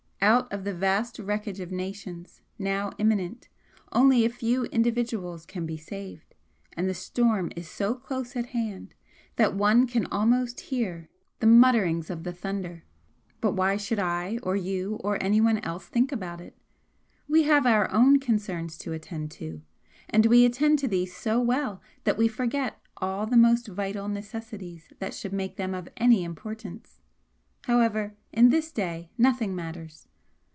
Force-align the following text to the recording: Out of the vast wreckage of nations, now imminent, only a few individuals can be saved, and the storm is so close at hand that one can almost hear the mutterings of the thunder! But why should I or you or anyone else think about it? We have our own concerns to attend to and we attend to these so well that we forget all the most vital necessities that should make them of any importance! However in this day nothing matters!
Out 0.23 0.53
of 0.53 0.65
the 0.65 0.73
vast 0.75 1.17
wreckage 1.17 1.59
of 1.59 1.71
nations, 1.71 2.41
now 2.59 2.91
imminent, 2.99 3.47
only 3.91 4.23
a 4.23 4.29
few 4.29 4.65
individuals 4.65 5.47
can 5.47 5.65
be 5.65 5.77
saved, 5.77 6.35
and 6.77 6.87
the 6.87 6.93
storm 6.93 7.51
is 7.55 7.67
so 7.67 7.95
close 7.95 8.35
at 8.35 8.47
hand 8.47 8.93
that 9.37 9.55
one 9.55 9.87
can 9.87 10.05
almost 10.11 10.59
hear 10.59 11.09
the 11.39 11.47
mutterings 11.47 12.11
of 12.11 12.23
the 12.23 12.31
thunder! 12.31 12.83
But 13.41 13.53
why 13.53 13.77
should 13.77 13.97
I 13.97 14.37
or 14.43 14.55
you 14.55 14.97
or 15.03 15.17
anyone 15.21 15.57
else 15.65 15.87
think 15.87 16.11
about 16.11 16.39
it? 16.39 16.55
We 17.27 17.41
have 17.43 17.65
our 17.65 17.89
own 17.91 18.19
concerns 18.19 18.77
to 18.79 18.93
attend 18.93 19.31
to 19.31 19.63
and 20.07 20.27
we 20.27 20.45
attend 20.45 20.77
to 20.79 20.87
these 20.87 21.17
so 21.17 21.39
well 21.41 21.81
that 22.03 22.19
we 22.19 22.27
forget 22.27 22.79
all 22.97 23.25
the 23.25 23.37
most 23.37 23.67
vital 23.69 24.07
necessities 24.07 24.93
that 24.99 25.15
should 25.15 25.33
make 25.33 25.55
them 25.55 25.73
of 25.73 25.89
any 25.97 26.23
importance! 26.23 27.01
However 27.63 28.13
in 28.31 28.49
this 28.49 28.71
day 28.71 29.09
nothing 29.17 29.55
matters! 29.55 30.07